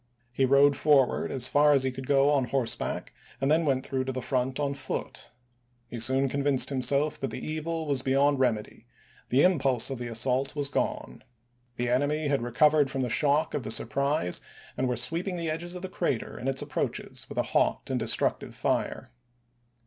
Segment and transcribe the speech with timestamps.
[0.31, 4.03] He rode forward as far as he could go on horseback, and then went through
[4.05, 5.29] to the front on foot.
[5.89, 8.87] He soon convinced himself that the evil was beyond remedy;
[9.29, 11.23] the impulse of the assault was gone;
[11.75, 11.85] the 424 ABKAHAM LINCOLN ch.
[11.85, 11.93] xviii.
[12.23, 14.41] enemy had recovered from the shock of the sur prise
[14.75, 17.99] and were sweeping the edges of the crater and its approaches with a hot and
[17.99, 19.11] destructive fire.